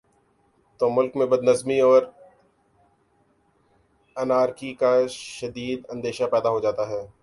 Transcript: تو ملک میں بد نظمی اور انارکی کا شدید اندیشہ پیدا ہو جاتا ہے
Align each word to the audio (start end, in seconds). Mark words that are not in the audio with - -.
تو 0.79 0.89
ملک 0.89 1.17
میں 1.17 1.25
بد 1.25 1.43
نظمی 1.43 1.79
اور 1.79 2.01
انارکی 4.15 4.73
کا 4.73 5.07
شدید 5.07 5.85
اندیشہ 5.89 6.23
پیدا 6.23 6.49
ہو 6.49 6.59
جاتا 6.59 6.89
ہے 6.89 7.01